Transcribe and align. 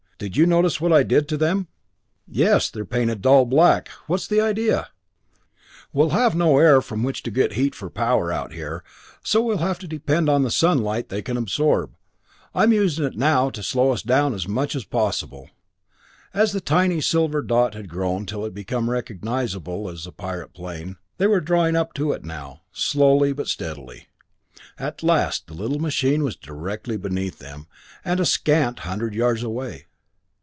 Did 0.21 0.37
you 0.37 0.45
notice 0.45 0.79
what 0.79 0.93
I 0.93 1.01
did 1.01 1.27
to 1.29 1.35
them?" 1.35 1.67
"Yes, 2.27 2.69
they're 2.69 2.85
painted 2.85 3.17
a 3.17 3.21
dull 3.21 3.43
black. 3.43 3.87
What's 4.05 4.27
the 4.27 4.39
idea?" 4.39 4.89
"We'll 5.93 6.11
have 6.11 6.35
no 6.35 6.59
air 6.59 6.79
from 6.83 7.01
which 7.01 7.23
to 7.23 7.31
get 7.31 7.53
heat 7.53 7.73
for 7.73 7.89
power 7.89 8.31
out 8.31 8.53
here, 8.53 8.83
so 9.23 9.41
we'll 9.41 9.57
have 9.65 9.79
to 9.79 9.87
depend 9.87 10.29
on 10.29 10.43
the 10.43 10.51
sunlight 10.51 11.09
they 11.09 11.23
can 11.23 11.37
absorb. 11.37 11.95
I'm 12.53 12.71
using 12.71 13.03
it 13.03 13.17
now 13.17 13.49
to 13.49 13.63
slow 13.63 13.89
us 13.89 14.03
down 14.03 14.35
as 14.35 14.47
much 14.47 14.75
as 14.75 14.83
possible." 14.85 15.49
At 16.35 16.41
last 16.41 16.51
the 16.53 16.61
tiny 16.61 17.01
silver 17.01 17.41
dot 17.41 17.73
had 17.73 17.89
grown 17.89 18.27
till 18.27 18.45
it 18.45 18.53
became 18.53 18.91
recognizable 18.91 19.89
as 19.89 20.03
the 20.05 20.11
pirate 20.11 20.53
plane. 20.53 20.97
They 21.17 21.25
were 21.25 21.41
drawing 21.41 21.75
up 21.75 21.95
to 21.95 22.11
it 22.11 22.23
now, 22.23 22.61
slowly, 22.71 23.33
but 23.33 23.47
steadily. 23.47 24.05
At 24.77 25.01
last 25.01 25.47
the 25.47 25.55
little 25.55 25.79
machine 25.79 26.21
was 26.21 26.35
directly 26.35 26.95
beneath 26.97 27.39
them, 27.39 27.65
and 28.05 28.19
a 28.19 28.25
scant 28.27 28.81
hundred 28.81 29.15
yards 29.15 29.41
away. 29.41 29.87